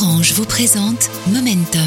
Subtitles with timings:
[0.00, 1.80] Orange vous présente Momentum.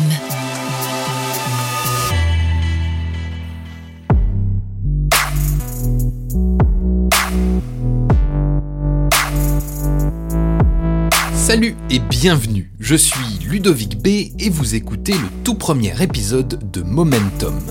[11.33, 14.07] Salut et bienvenue, je suis Ludovic B
[14.39, 17.61] et vous écoutez le tout premier épisode de Momentum.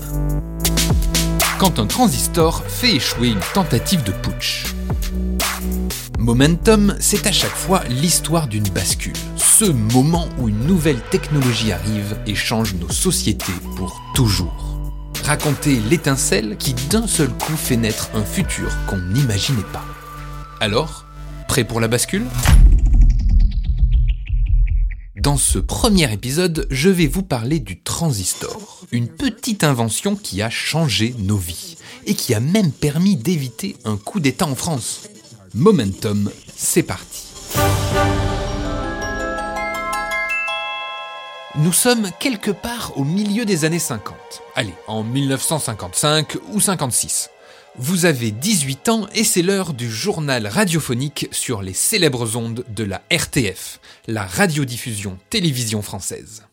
[1.59, 4.73] Quand un transistor fait échouer une tentative de putsch.
[6.17, 9.13] Momentum, c'est à chaque fois l'histoire d'une bascule,
[9.61, 14.79] ce moment où une nouvelle technologie arrive et change nos sociétés pour toujours.
[15.23, 19.85] Raconter l'étincelle qui d'un seul coup fait naître un futur qu'on n'imaginait pas.
[20.59, 21.05] Alors,
[21.47, 22.25] prêt pour la bascule?
[25.15, 30.49] Dans ce premier épisode, je vais vous parler du transistor, une petite invention qui a
[30.49, 35.01] changé nos vies et qui a même permis d'éviter un coup d'État en France.
[35.53, 37.30] Momentum, c'est parti.
[41.57, 44.15] Nous sommes quelque part au milieu des années 50.
[44.55, 47.29] Allez, en 1955 ou 56.
[47.77, 52.83] Vous avez 18 ans et c'est l'heure du journal radiophonique sur les célèbres ondes de
[52.85, 56.43] la RTF, la radiodiffusion télévision française.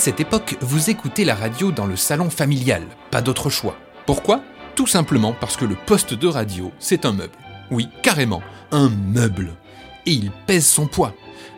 [0.00, 3.76] Cette époque, vous écoutez la radio dans le salon familial, pas d'autre choix.
[4.06, 4.40] Pourquoi?
[4.74, 7.36] Tout simplement parce que le poste de radio, c'est un meuble.
[7.70, 8.40] Oui, carrément,
[8.72, 9.52] un meuble.
[10.06, 11.14] Et il pèse son poids.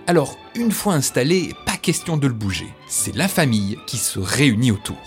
[0.09, 2.67] Alors, une fois installé, pas question de le bouger.
[2.89, 4.99] C'est la famille qui se réunit autour.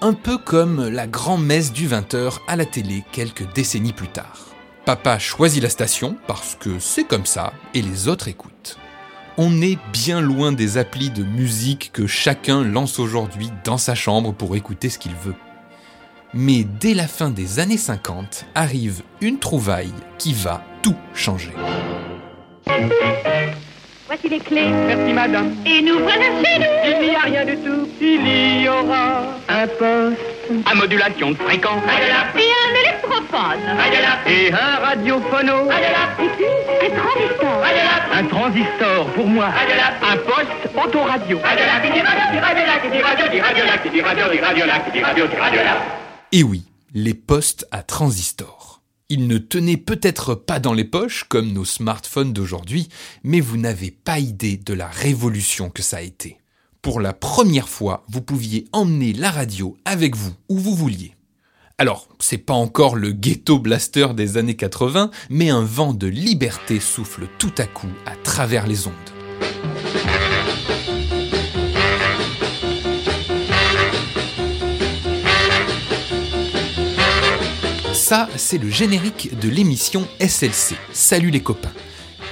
[0.00, 4.46] Un peu comme la grand-messe du 20h à la télé quelques décennies plus tard.
[4.86, 8.78] Papa choisit la station parce que c'est comme ça et les autres écoutent.
[9.40, 14.32] On est bien loin des applis de musique que chacun lance aujourd'hui dans sa chambre
[14.34, 15.36] pour écouter ce qu'il veut.
[16.34, 21.52] Mais dès la fin des années 50 arrive une trouvaille qui va tout changer.
[24.08, 24.70] Voici les clés.
[24.70, 25.54] Merci madame.
[25.64, 26.64] Et nous voilà chez nous.
[26.84, 27.88] Il n'y a rien du tout.
[28.00, 31.82] Il y aura un poste à modulation de fréquence.
[31.84, 33.60] Et un électrophone.
[34.26, 35.70] Et un radiophono.
[35.70, 36.46] Et puis,
[36.82, 37.64] un transistor.
[38.12, 39.48] Un transistor pour moi.
[40.02, 41.40] Un poste autoradio.
[46.32, 48.82] Et oui, les postes à transistor.
[49.10, 52.88] Ils ne tenaient peut-être pas dans les poches comme nos smartphones d'aujourd'hui,
[53.24, 56.38] mais vous n'avez pas idée de la révolution que ça a été.
[56.80, 61.16] Pour la première fois, vous pouviez emmener la radio avec vous où vous vouliez.
[61.76, 66.78] Alors, c'est pas encore le ghetto blaster des années 80, mais un vent de liberté
[66.78, 68.94] souffle tout à coup à travers les ondes.
[77.92, 80.76] Ça, c'est le générique de l'émission SLC.
[80.92, 81.72] Salut les copains.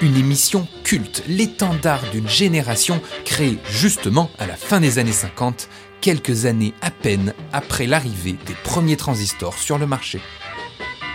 [0.03, 5.71] Une émission culte, l'étendard d'une génération créée justement à la fin des années 50,
[6.03, 10.21] quelques années à peine après l'arrivée des premiers transistors sur le marché.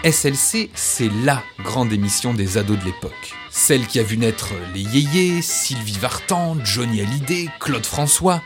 [0.03, 3.33] SLC, c'est LA grande émission des ados de l'époque.
[3.51, 8.41] Celle qui a vu naître les Yéyés, Sylvie Vartan, Johnny Hallyday, Claude François.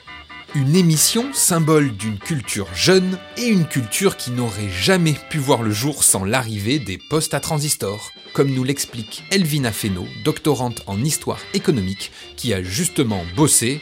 [0.55, 5.71] Une émission symbole d'une culture jeune et une culture qui n'aurait jamais pu voir le
[5.71, 11.39] jour sans l'arrivée des postes à transistors, comme nous l'explique Elvina Fesneau, doctorante en histoire
[11.53, 13.81] économique, qui a justement bossé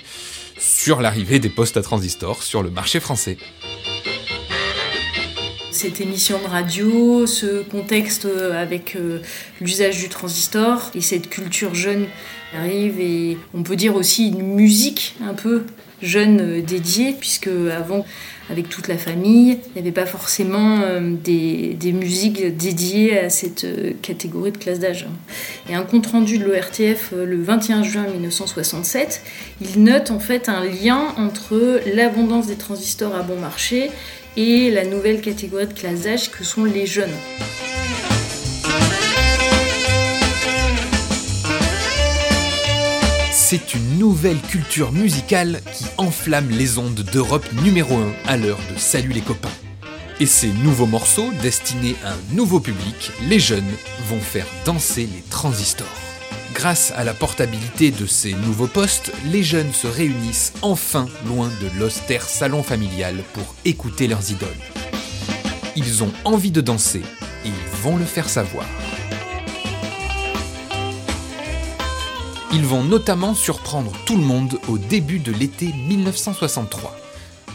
[0.58, 3.38] sur l'arrivée des postes à transistors sur le marché français.
[5.70, 9.22] Cette émission de radio, ce contexte avec euh,
[9.62, 12.08] l'usage du transistor et cette culture jeune
[12.56, 15.66] arrive et on peut dire aussi une musique un peu
[16.04, 18.06] jeune euh, dédiée puisque avant
[18.50, 23.64] avec toute la famille il n'y avait pas forcément euh, des, musiques dédiées à cette
[23.64, 25.08] euh, catégorie de classe d'âge.
[25.70, 29.22] Et un compte rendu de l'ORTF le 21 juin 1967,
[29.62, 33.90] il note en fait un lien entre l'abondance des transistors à bon marché
[34.36, 37.14] et la nouvelle catégorie de classe d'âge que sont les jeunes.
[43.54, 48.80] C'est une nouvelle culture musicale qui enflamme les ondes d'Europe numéro 1 à l'heure de
[48.80, 49.52] Salut les copains.
[50.20, 53.72] Et ces nouveaux morceaux, destinés à un nouveau public, les jeunes,
[54.08, 55.86] vont faire danser les transistors.
[56.56, 61.80] Grâce à la portabilité de ces nouveaux postes, les jeunes se réunissent enfin loin de
[61.80, 64.50] l'austère salon familial pour écouter leurs idoles.
[65.76, 67.04] Ils ont envie de danser
[67.46, 67.52] et
[67.84, 68.66] vont le faire savoir.
[72.56, 76.96] Ils vont notamment surprendre tout le monde au début de l'été 1963.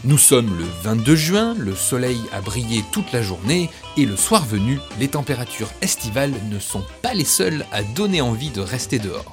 [0.03, 4.45] Nous sommes le 22 juin, le soleil a brillé toute la journée et le soir
[4.45, 9.31] venu, les températures estivales ne sont pas les seules à donner envie de rester dehors.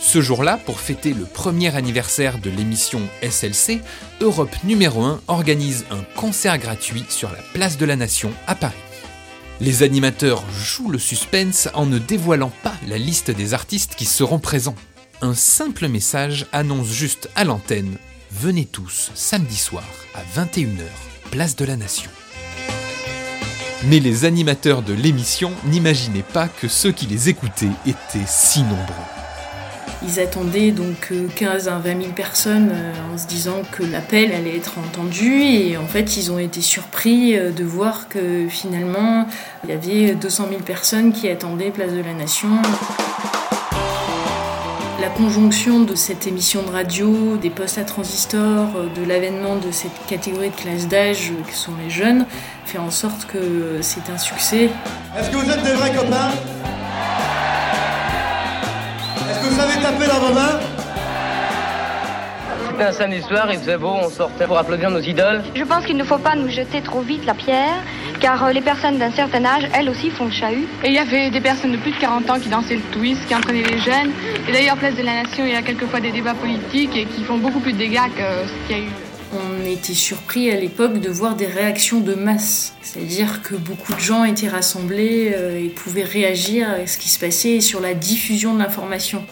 [0.00, 3.82] Ce jour-là, pour fêter le premier anniversaire de l'émission SLC,
[4.20, 8.74] Europe numéro 1 organise un concert gratuit sur la place de la Nation à Paris.
[9.62, 14.40] Les animateurs jouent le suspense en ne dévoilant pas la liste des artistes qui seront
[14.40, 14.74] présents.
[15.20, 17.96] Un simple message annonce juste à l'antenne
[18.32, 19.84] Venez tous samedi soir
[20.16, 20.82] à 21h,
[21.30, 22.10] place de la Nation.
[23.84, 29.21] Mais les animateurs de l'émission n'imaginaient pas que ceux qui les écoutaient étaient si nombreux.
[30.04, 34.56] Ils attendaient donc 15 à 20 000 personnes euh, en se disant que l'appel allait
[34.56, 39.26] être entendu et en fait ils ont été surpris euh, de voir que finalement
[39.62, 42.48] il y avait 200 000 personnes qui attendaient Place de la Nation.
[45.00, 49.70] La conjonction de cette émission de radio, des postes à transistors, euh, de l'avènement de
[49.70, 52.26] cette catégorie de classe d'âge que sont les jeunes,
[52.64, 54.68] fait en sorte que c'est un succès.
[55.16, 56.32] Est-ce que vous êtes des vrais copains?
[59.82, 60.60] Taper dans vos mains
[62.68, 65.42] C'était un samedi soir, il faisait beau, on sortait pour applaudir nos idoles.
[65.56, 67.82] Je pense qu'il ne faut pas nous jeter trop vite la pierre,
[68.20, 70.68] car euh, les personnes d'un certain âge, elles aussi, font le chahut.
[70.84, 73.26] Et il y avait des personnes de plus de 40 ans qui dansaient le twist,
[73.26, 74.12] qui entraînaient les jeunes.
[74.48, 77.24] Et d'ailleurs, Place de la Nation, il y a quelquefois des débats politiques et qui
[77.24, 78.90] font beaucoup plus de dégâts que ce qu'il y a eu.
[79.32, 84.00] On était surpris à l'époque de voir des réactions de masse, c'est-à-dire que beaucoup de
[84.00, 88.54] gens étaient rassemblés euh, et pouvaient réagir à ce qui se passait sur la diffusion
[88.54, 89.24] de l'information.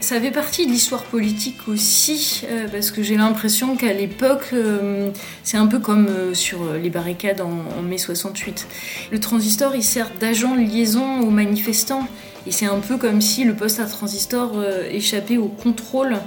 [0.00, 5.10] Ça fait partie de l'histoire politique aussi, euh, parce que j'ai l'impression qu'à l'époque, euh,
[5.42, 8.68] c'est un peu comme euh, sur les barricades en, mai 68.
[9.10, 12.06] Le transistor, il sert d'agent liaison aux manifestants,
[12.46, 16.18] et c'est un peu comme si le poste à transistor échappait au contrôle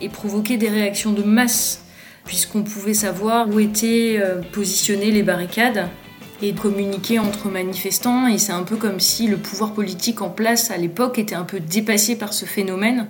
[0.00, 1.82] et provoquait des réactions de masse,
[2.24, 4.18] puisqu'on pouvait savoir où étaient
[4.52, 5.88] positionnées les barricades
[6.48, 8.26] et communiquer entre manifestants.
[8.26, 11.44] Et c'est un peu comme si le pouvoir politique en place à l'époque était un
[11.44, 13.08] peu dépassé par ce phénomène.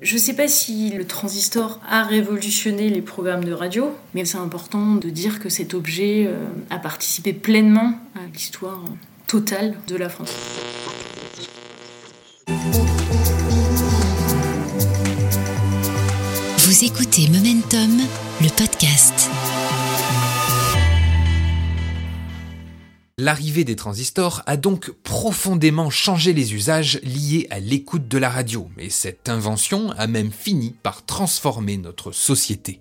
[0.00, 4.38] Je ne sais pas si le transistor a révolutionné les programmes de radio, mais c'est
[4.38, 6.28] important de dire que cet objet
[6.70, 8.84] a participé pleinement à l'histoire
[9.28, 10.32] totale de la France.
[16.58, 18.00] Vous écoutez Momentum,
[18.40, 19.30] le podcast.
[23.18, 28.70] L'arrivée des transistors a donc profondément changé les usages liés à l'écoute de la radio,
[28.78, 32.80] et cette invention a même fini par transformer notre société.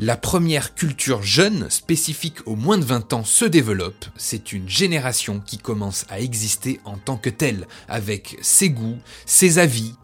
[0.00, 4.06] La première culture jeune, spécifique aux moins de 20 ans, se développe.
[4.16, 9.60] C'est une génération qui commence à exister en tant que telle, avec ses goûts, ses
[9.60, 9.94] avis.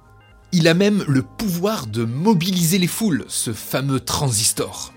[0.52, 4.92] Il a même le pouvoir de mobiliser les foules, ce fameux transistor.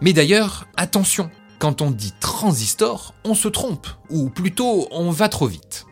[0.00, 5.46] Mais d'ailleurs, attention, quand on dit transistor, on se trompe, ou plutôt on va trop
[5.46, 5.86] vite.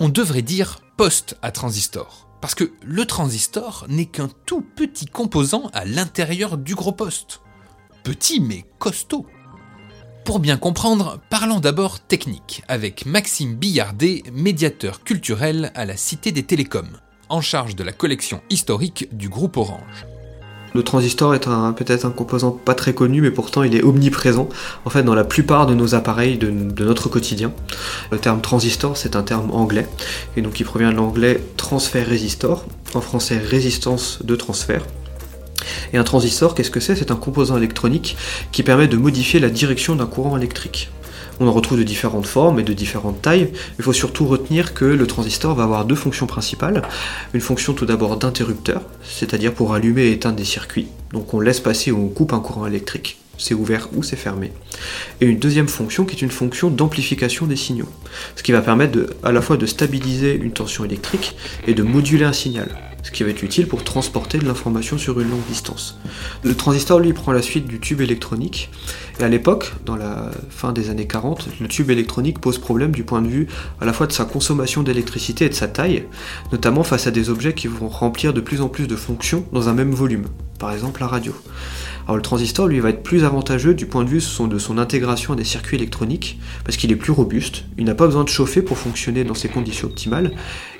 [0.00, 5.70] On devrait dire poste à transistor, parce que le transistor n'est qu'un tout petit composant
[5.72, 7.40] à l'intérieur du gros poste.
[8.02, 9.26] Petit mais costaud.
[10.24, 16.44] Pour bien comprendre, parlons d'abord technique, avec Maxime Billardet, médiateur culturel à la Cité des
[16.44, 16.98] Télécoms,
[17.28, 20.06] en charge de la collection historique du groupe Orange.
[20.74, 24.48] Le transistor est peut-être un composant pas très connu, mais pourtant il est omniprésent
[24.84, 27.52] en fait dans la plupart de nos appareils de, de notre quotidien.
[28.10, 29.86] Le terme transistor, c'est un terme anglais,
[30.36, 34.84] et donc il provient de l'anglais transfert résistor, en français résistance de transfert.
[35.92, 36.96] Et un transistor, qu'est-ce que c'est?
[36.96, 38.16] C'est un composant électronique
[38.50, 40.90] qui permet de modifier la direction d'un courant électrique.
[41.40, 43.50] On en retrouve de différentes formes et de différentes tailles.
[43.78, 46.82] Il faut surtout retenir que le transistor va avoir deux fonctions principales.
[47.32, 50.88] Une fonction tout d'abord d'interrupteur, c'est-à-dire pour allumer et éteindre des circuits.
[51.12, 53.18] Donc on laisse passer ou on coupe un courant électrique.
[53.36, 54.52] C'est ouvert ou c'est fermé.
[55.20, 57.88] Et une deuxième fonction qui est une fonction d'amplification des signaux.
[58.36, 61.36] Ce qui va permettre à la fois de stabiliser une tension électrique
[61.66, 62.68] et de moduler un signal
[63.04, 65.98] ce qui va être utile pour transporter de l'information sur une longue distance.
[66.42, 68.70] Le transistor, lui, prend la suite du tube électronique,
[69.20, 73.04] et à l'époque, dans la fin des années 40, le tube électronique pose problème du
[73.04, 73.46] point de vue
[73.80, 76.04] à la fois de sa consommation d'électricité et de sa taille,
[76.50, 79.68] notamment face à des objets qui vont remplir de plus en plus de fonctions dans
[79.68, 80.26] un même volume,
[80.58, 81.32] par exemple la radio.
[82.06, 85.32] Alors le transistor, lui, va être plus avantageux du point de vue de son intégration
[85.32, 88.60] à des circuits électroniques, parce qu'il est plus robuste, il n'a pas besoin de chauffer
[88.62, 90.32] pour fonctionner dans ces conditions optimales,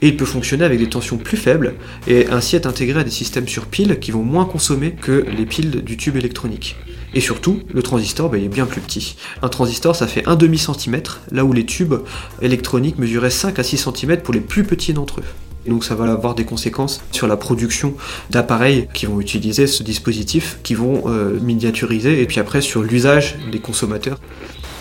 [0.03, 1.75] et il peut fonctionner avec des tensions plus faibles,
[2.09, 5.47] et ainsi être intégré à des systèmes sur piles qui vont moins consommer que les
[5.47, 6.76] piles du tube électronique.
[7.14, 9.16] Et surtout, le transistor, bah, il est bien plus petit.
[9.40, 11.94] Un transistor, ça fait un demi centimètre, là où les tubes
[12.42, 15.25] électroniques mesuraient 5 à 6 cm pour les plus petits d'entre eux.
[15.66, 17.94] Et donc ça va avoir des conséquences sur la production
[18.30, 23.37] d'appareils qui vont utiliser ce dispositif, qui vont euh, miniaturiser, et puis après sur l'usage
[23.50, 24.21] des consommateurs.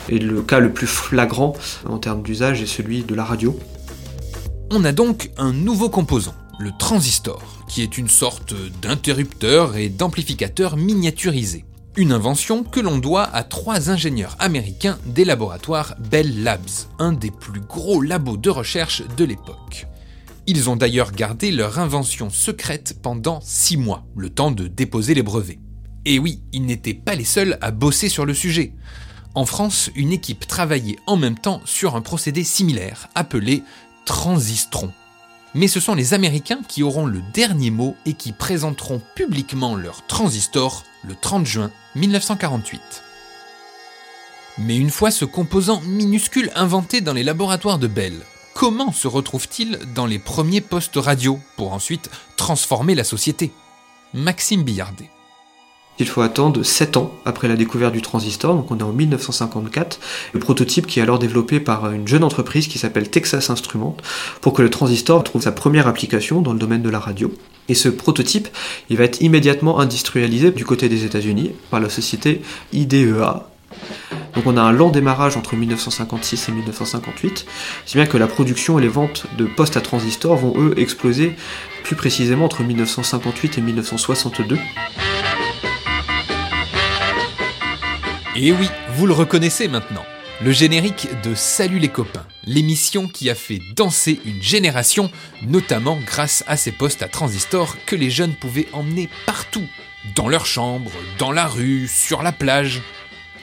[0.09, 1.53] Et le cas le plus flagrant
[1.87, 3.57] en termes d'usage est celui de la radio.
[4.71, 10.75] On a donc un nouveau composant, le transistor, qui est une sorte d'interrupteur et d'amplificateur
[10.75, 11.63] miniaturisé.
[11.95, 17.29] Une invention que l'on doit à trois ingénieurs américains des laboratoires Bell Labs, un des
[17.29, 19.85] plus gros labos de recherche de l'époque.
[20.47, 25.21] Ils ont d'ailleurs gardé leur invention secrète pendant six mois, le temps de déposer les
[25.21, 25.59] brevets.
[26.05, 28.73] Et oui, ils n'étaient pas les seuls à bosser sur le sujet.
[29.35, 33.61] En France, une équipe travaillait en même temps sur un procédé similaire, appelé
[34.05, 34.91] transistron.
[35.55, 40.05] Mais ce sont les Américains qui auront le dernier mot et qui présenteront publiquement leur
[40.07, 42.81] transistor le 30 juin 1948.
[44.57, 48.21] Mais une fois ce composant minuscule inventé dans les laboratoires de Bell,
[48.53, 53.51] comment se retrouve-t-il dans les premiers postes radio pour ensuite transformer la société?
[54.13, 55.12] Maxime Billardet.
[55.99, 59.99] Il faut attendre 7 ans après la découverte du transistor, donc on est en 1954,
[60.33, 63.95] le prototype qui est alors développé par une jeune entreprise qui s'appelle Texas Instruments
[64.41, 67.31] pour que le transistor trouve sa première application dans le domaine de la radio.
[67.69, 68.47] Et ce prototype,
[68.89, 72.41] il va être immédiatement industrialisé du côté des États-Unis par la société
[72.73, 73.47] IDEA.
[74.35, 77.45] Donc on a un lent démarrage entre 1956 et 1958,
[77.85, 81.35] si bien que la production et les ventes de postes à transistor vont eux exploser
[81.83, 84.57] plus précisément entre 1958 et 1962.
[88.35, 90.03] Et oui, vous le reconnaissez maintenant.
[90.43, 95.11] Le générique de Salut les copains, l'émission qui a fait danser une génération,
[95.43, 99.67] notamment grâce à ces postes à transistor que les jeunes pouvaient emmener partout,
[100.15, 102.81] dans leur chambre, dans la rue, sur la plage.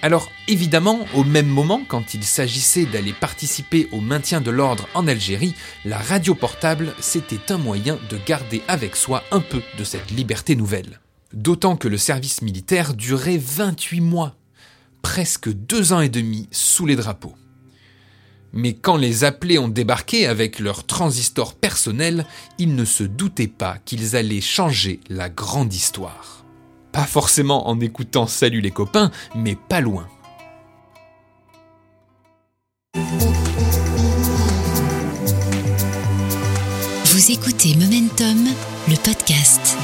[0.03, 5.07] Alors évidemment, au même moment, quand il s'agissait d'aller participer au maintien de l'ordre en
[5.07, 5.55] Algérie,
[5.85, 10.57] la radio portable, c'était un moyen de garder avec soi un peu de cette liberté
[10.57, 10.99] nouvelle.
[11.33, 14.35] D'autant que le service militaire durait 28 mois,
[15.03, 17.35] presque deux ans et demi sous les drapeaux.
[18.53, 22.27] Mais quand les appelés ont débarqué avec leur transistor personnel,
[22.59, 26.45] ils ne se doutaient pas qu'ils allaient changer la grande histoire.
[26.93, 30.09] Pas forcément en écoutant Salut les copains, mais pas loin.
[37.05, 38.49] Vous écoutez Momentum,
[38.89, 39.77] le podcast.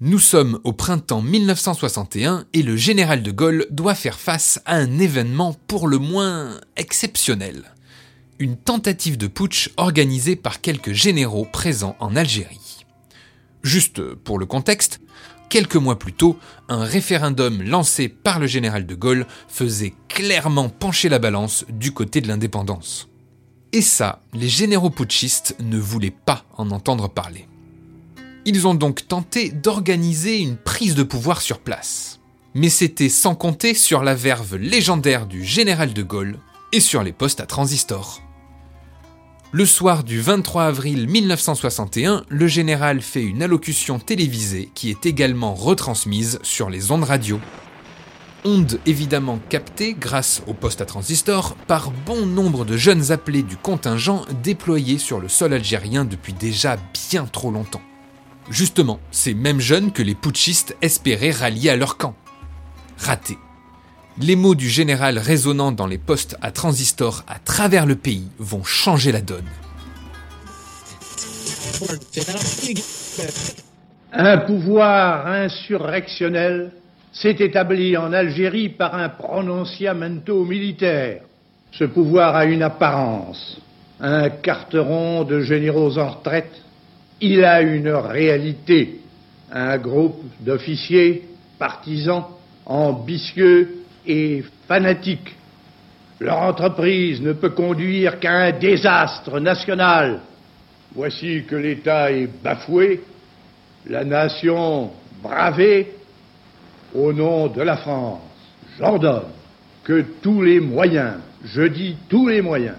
[0.00, 4.98] Nous sommes au printemps 1961 et le général de Gaulle doit faire face à un
[4.98, 7.72] événement pour le moins exceptionnel.
[8.40, 12.84] Une tentative de putsch organisée par quelques généraux présents en Algérie.
[13.62, 15.00] Juste pour le contexte,
[15.48, 16.36] quelques mois plus tôt,
[16.68, 22.20] un référendum lancé par le général de Gaulle faisait clairement pencher la balance du côté
[22.20, 23.08] de l'indépendance.
[23.70, 27.46] Et ça, les généraux putschistes ne voulaient pas en entendre parler.
[28.46, 32.20] Ils ont donc tenté d'organiser une prise de pouvoir sur place.
[32.54, 36.38] Mais c'était sans compter sur la verve légendaire du général de Gaulle
[36.72, 38.20] et sur les postes à transistor.
[39.50, 45.54] Le soir du 23 avril 1961, le général fait une allocution télévisée qui est également
[45.54, 47.40] retransmise sur les ondes radio.
[48.44, 53.56] Ondes évidemment captées grâce au poste à transistor par bon nombre de jeunes appelés du
[53.56, 56.76] contingent déployés sur le sol algérien depuis déjà
[57.10, 57.80] bien trop longtemps.
[58.50, 62.14] Justement, ces mêmes jeunes que les putschistes espéraient rallier à leur camp.
[62.98, 63.38] Raté.
[64.20, 68.62] Les mots du général résonnant dans les postes à transistor à travers le pays vont
[68.62, 69.48] changer la donne.
[74.12, 76.70] Un pouvoir insurrectionnel
[77.12, 81.22] s'est établi en Algérie par un prononciamento militaire.
[81.72, 83.60] Ce pouvoir a une apparence,
[84.00, 86.62] un carteron de généraux en retraite
[87.20, 89.00] il a une réalité,
[89.52, 91.28] un groupe d'officiers
[91.58, 92.24] partisans,
[92.66, 95.34] ambitieux et fanatiques.
[96.20, 100.20] Leur entreprise ne peut conduire qu'à un désastre national.
[100.94, 103.02] Voici que l'État est bafoué,
[103.86, 104.90] la nation
[105.22, 105.92] bravée.
[106.94, 108.20] Au nom de la France,
[108.78, 109.24] j'ordonne
[109.82, 112.76] que tous les moyens, je dis tous les moyens,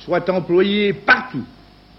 [0.00, 1.46] soient employés partout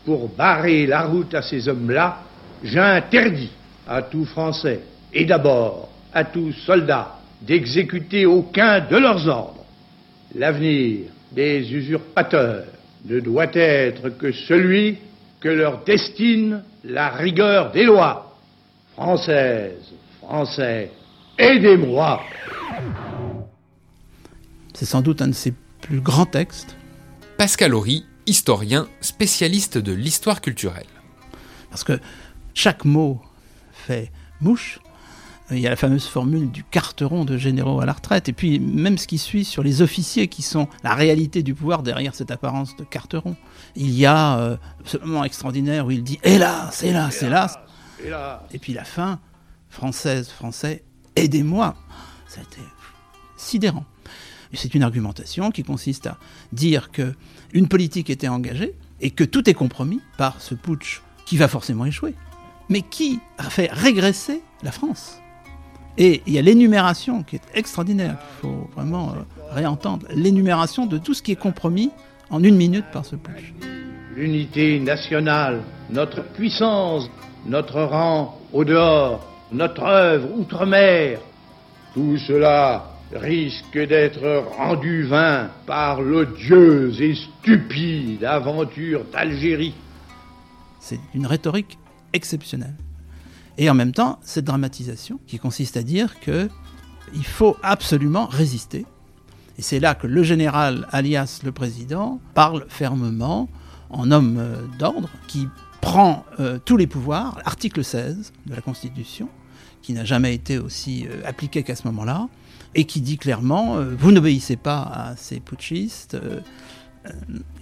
[0.07, 2.19] pour barrer la route à ces hommes-là,
[2.63, 3.51] j'interdis
[3.85, 4.79] à tout Français,
[5.13, 9.65] et d'abord à tout soldat, d'exécuter aucun de leurs ordres.
[10.33, 12.63] L'avenir des usurpateurs
[13.03, 14.97] ne doit être que celui
[15.41, 18.33] que leur destine la rigueur des lois.
[18.93, 20.89] Françaises, Français,
[21.37, 22.21] aidez-moi.
[24.73, 26.77] C'est sans doute un de ses plus grands textes
[27.37, 30.85] Pascal Horry, historien, spécialiste de l'histoire culturelle.
[31.69, 31.99] Parce que
[32.53, 33.21] chaque mot
[33.71, 34.79] fait mouche.
[35.49, 38.59] Il y a la fameuse formule du carteron de généraux à la retraite, et puis
[38.59, 42.31] même ce qui suit sur les officiers qui sont la réalité du pouvoir derrière cette
[42.31, 43.37] apparence de carteron.
[43.75, 47.57] Il y a euh, ce moment extraordinaire où il dit Hélas, hélas, hélas.
[48.51, 49.19] Et puis la fin,
[49.69, 50.83] française, français,
[51.15, 51.75] aidez-moi.
[52.27, 52.67] C'était
[53.37, 53.85] sidérant.
[54.53, 56.17] C'est une argumentation qui consiste à
[56.51, 57.13] dire que
[57.53, 61.85] une politique était engagée et que tout est compromis par ce putsch qui va forcément
[61.85, 62.15] échouer,
[62.69, 65.19] mais qui a fait régresser la France.
[65.97, 70.97] Et il y a l'énumération qui est extraordinaire, il faut vraiment euh, réentendre, l'énumération de
[70.97, 71.91] tout ce qui est compromis
[72.29, 73.53] en une minute par ce putsch.
[74.15, 77.09] L'unité nationale, notre puissance,
[77.45, 81.19] notre rang au dehors, notre œuvre outre-mer,
[81.93, 89.73] tout cela risque d'être rendu vain par l'odieuse et stupide aventure d'Algérie.
[90.79, 91.77] C'est une rhétorique
[92.13, 92.75] exceptionnelle.
[93.57, 96.49] Et en même temps, cette dramatisation qui consiste à dire que
[97.15, 98.85] il faut absolument résister.
[99.57, 103.49] Et c'est là que le général, alias le président, parle fermement
[103.89, 105.47] en homme euh, d'ordre qui
[105.81, 109.29] prend euh, tous les pouvoirs, article 16 de la Constitution,
[109.81, 112.27] qui n'a jamais été aussi euh, appliqué qu'à ce moment-là,
[112.75, 116.15] et qui dit clairement euh, vous n'obéissez pas à ces putschistes.
[116.15, 116.41] Euh,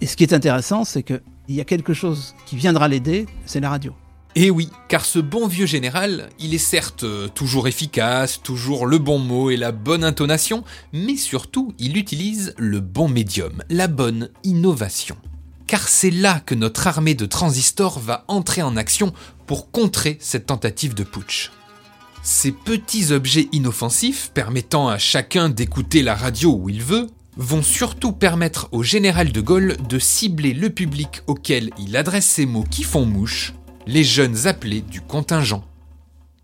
[0.00, 3.60] et ce qui est intéressant, c'est qu'il y a quelque chose qui viendra l'aider, c'est
[3.60, 3.94] la radio.
[4.34, 9.18] Et oui, car ce bon vieux général, il est certes toujours efficace, toujours le bon
[9.18, 15.16] mot et la bonne intonation, mais surtout il utilise le bon médium, la bonne innovation.
[15.66, 19.12] Car c'est là que notre armée de transistors va entrer en action
[19.46, 21.50] pour contrer cette tentative de putsch.
[22.28, 27.06] Ces petits objets inoffensifs, permettant à chacun d'écouter la radio où il veut,
[27.36, 32.44] vont surtout permettre au général de Gaulle de cibler le public auquel il adresse ces
[32.44, 33.54] mots qui font mouche,
[33.86, 35.64] les jeunes appelés du contingent.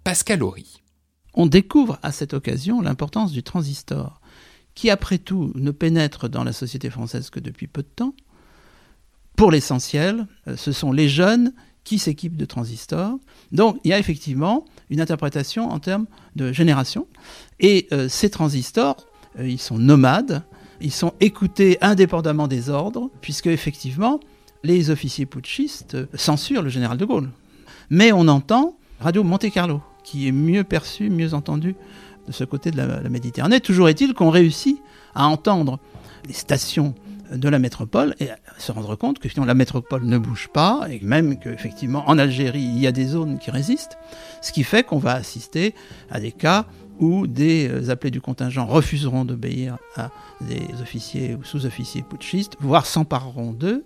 [0.05, 0.81] Pascal Horry.
[1.35, 4.21] On découvre à cette occasion l'importance du transistor,
[4.77, 8.15] qui après tout ne pénètre dans la société française que depuis peu de temps.
[9.35, 11.53] Pour l'essentiel, euh, ce sont les jeunes
[11.85, 13.19] qui s'équipent de transistors.
[13.51, 17.07] Donc il y a effectivement une interprétation en termes de génération.
[17.61, 18.97] Et euh, ces transistors,
[19.39, 20.43] euh, ils sont nomades,
[20.81, 24.21] ils sont écoutés indépendamment des ordres, puisque effectivement,
[24.65, 27.31] les officiers putschistes censurent le général de Gaulle.
[27.91, 31.75] Mais on entend Radio Monte Carlo, qui est mieux perçu, mieux entendu
[32.27, 33.61] de ce côté de la Méditerranée.
[33.61, 34.79] Toujours est-il qu'on réussit
[35.15, 35.81] à entendre
[36.27, 36.95] les stations
[37.35, 41.01] de la métropole et se rendre compte que finalement la métropole ne bouge pas et
[41.03, 43.99] même qu'effectivement en Algérie il y a des zones qui résistent,
[44.41, 45.75] ce qui fait qu'on va assister
[46.11, 46.67] à des cas
[46.99, 52.87] où des euh, appelés du contingent refuseront d'obéir à des officiers ou sous-officiers putschistes, voire
[52.87, 53.85] s'empareront d'eux.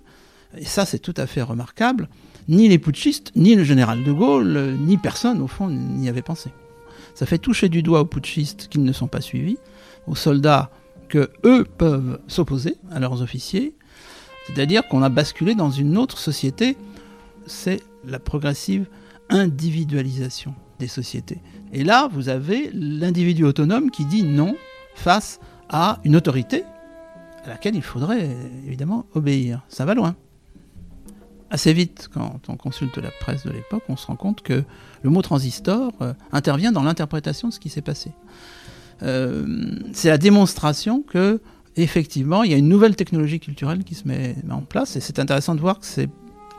[0.56, 2.08] Et ça, c'est tout à fait remarquable.
[2.48, 6.50] Ni les putschistes, ni le général de Gaulle, ni personne, au fond, n'y avait pensé.
[7.14, 9.58] Ça fait toucher du doigt aux putschistes qu'ils ne sont pas suivis,
[10.06, 10.70] aux soldats
[11.08, 13.74] que eux peuvent s'opposer à leurs officiers,
[14.46, 16.76] c'est-à-dire qu'on a basculé dans une autre société,
[17.46, 18.86] c'est la progressive
[19.28, 21.40] individualisation des sociétés.
[21.72, 24.56] Et là, vous avez l'individu autonome qui dit non
[24.94, 26.64] face à une autorité
[27.44, 28.28] à laquelle il faudrait
[28.66, 29.62] évidemment obéir.
[29.68, 30.16] Ça va loin.
[31.50, 34.64] Assez vite, quand on consulte la presse de l'époque, on se rend compte que
[35.02, 38.10] le mot transistor euh, intervient dans l'interprétation de ce qui s'est passé.
[39.02, 39.46] Euh,
[39.92, 41.40] c'est la démonstration que
[41.76, 45.18] effectivement il y a une nouvelle technologie culturelle qui se met en place et c'est
[45.18, 46.08] intéressant de voir que c'est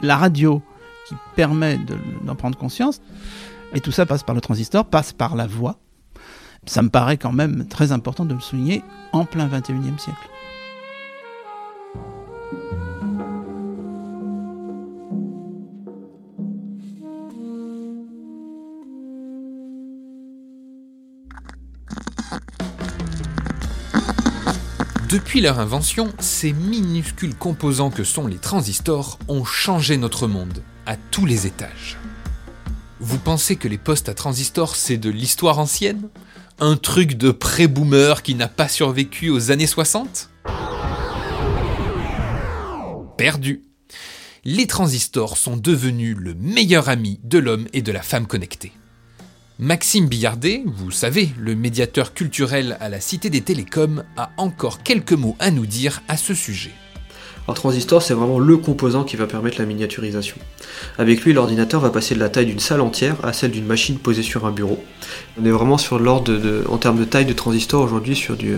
[0.01, 0.61] la radio
[1.07, 1.79] qui permet
[2.25, 3.01] d'en prendre conscience
[3.73, 5.79] et tout ça passe par le transistor, passe par la voix.
[6.65, 10.29] Ça me paraît quand même très important de le souligner en plein 21e siècle.
[25.17, 30.95] Depuis leur invention, ces minuscules composants que sont les transistors ont changé notre monde, à
[30.95, 31.97] tous les étages.
[32.99, 36.09] Vous pensez que les postes à transistors, c'est de l'histoire ancienne?
[36.59, 40.29] Un truc de pré-boomer qui n'a pas survécu aux années 60
[43.17, 43.63] Perdu.
[44.45, 48.71] Les transistors sont devenus le meilleur ami de l'homme et de la femme connectés.
[49.59, 55.13] Maxime Billardet, vous savez, le médiateur culturel à la Cité des Télécoms, a encore quelques
[55.13, 56.69] mots à nous dire à ce sujet.
[57.47, 60.35] Un transistor, c'est vraiment le composant qui va permettre la miniaturisation.
[60.99, 63.97] Avec lui, l'ordinateur va passer de la taille d'une salle entière à celle d'une machine
[63.97, 64.83] posée sur un bureau.
[65.41, 66.39] On est vraiment sur l'ordre,
[66.69, 68.55] en termes de taille de transistor aujourd'hui, sur du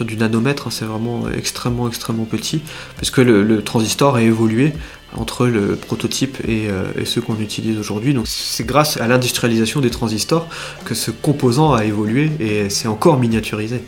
[0.00, 2.60] du nanomètre, hein, c'est vraiment extrêmement extrêmement petit,
[2.96, 4.72] parce que le transistor a évolué
[5.16, 8.14] entre le prototype et, euh, et ceux qu'on utilise aujourd'hui.
[8.14, 10.48] Donc c'est grâce à l'industrialisation des transistors
[10.84, 13.82] que ce composant a évolué et c'est encore miniaturisé.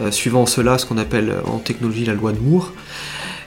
[0.00, 2.72] Euh, suivant cela, ce qu'on appelle en technologie la loi de Moore,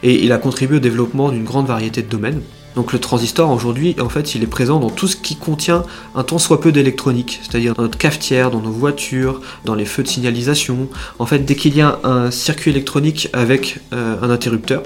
[0.03, 2.41] et il a contribué au développement d'une grande variété de domaines.
[2.75, 6.23] Donc le transistor aujourd'hui, en fait, il est présent dans tout ce qui contient un
[6.23, 10.09] tant soit peu d'électronique, c'est-à-dire dans notre cafetière, dans nos voitures, dans les feux de
[10.09, 10.89] signalisation.
[11.17, 14.83] En fait, dès qu'il y a un circuit électronique avec euh, un interrupteur,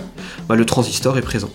[0.47, 1.49] bah, le transistor est présent.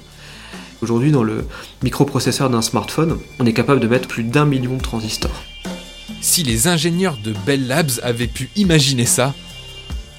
[0.83, 1.45] Aujourd'hui, dans le
[1.83, 5.45] microprocesseur d'un smartphone, on est capable de mettre plus d'un million de transistors.
[6.21, 9.35] Si les ingénieurs de Bell Labs avaient pu imaginer ça,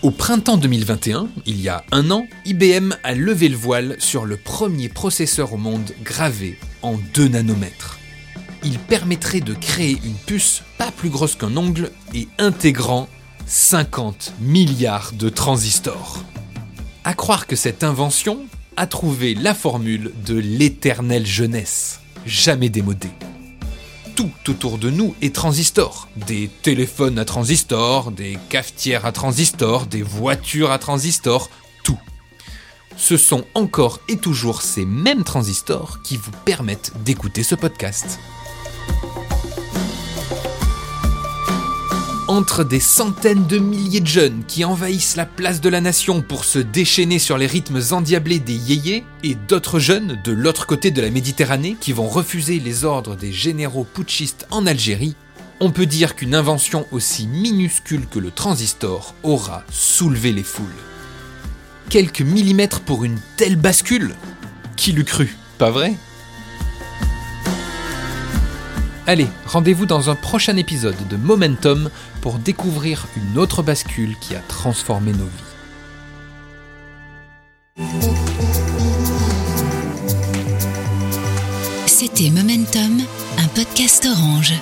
[0.02, 4.38] au printemps 2021, il y a un an, IBM a levé le voile sur le
[4.38, 7.98] premier processeur au monde gravé en 2 nanomètres.
[8.64, 13.10] Il permettrait de créer une puce pas plus grosse qu'un ongle et intégrant
[13.48, 16.24] 50 milliards de transistors.
[17.04, 18.40] À croire que cette invention
[18.78, 23.12] a trouvé la formule de l'éternelle jeunesse, jamais démodée
[24.16, 26.08] tout autour de nous est transistor.
[26.16, 31.50] Des téléphones à transistor, des cafetières à transistor, des voitures à transistor,
[31.84, 32.00] tout.
[32.96, 38.20] Ce sont encore et toujours ces mêmes transistors qui vous permettent d'écouter ce podcast.
[42.36, 46.44] Entre des centaines de milliers de jeunes qui envahissent la place de la nation pour
[46.44, 51.02] se déchaîner sur les rythmes endiablés des yéyés, et d'autres jeunes de l'autre côté de
[51.02, 55.16] la Méditerranée qui vont refuser les ordres des généraux putschistes en Algérie,
[55.62, 60.66] on peut dire qu'une invention aussi minuscule que le transistor aura soulevé les foules.
[61.90, 64.14] Quelques millimètres pour une telle bascule?
[64.76, 65.96] Qui l'eût cru, pas vrai?
[69.08, 71.92] Allez, rendez-vous dans un prochain épisode de Momentum
[72.26, 75.44] pour découvrir une autre bascule qui a transformé nos vies.
[81.86, 83.04] C'était Momentum,
[83.38, 84.54] un podcast orange.